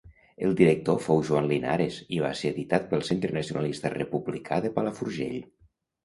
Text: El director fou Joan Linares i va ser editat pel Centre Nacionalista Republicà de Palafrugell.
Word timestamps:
El 0.45 0.53
director 0.59 0.95
fou 1.07 1.19
Joan 1.25 1.49
Linares 1.49 1.97
i 2.19 2.21
va 2.23 2.31
ser 2.39 2.51
editat 2.53 2.87
pel 2.93 3.03
Centre 3.09 3.31
Nacionalista 3.35 3.91
Republicà 3.97 4.59
de 4.65 4.71
Palafrugell. 4.79 5.37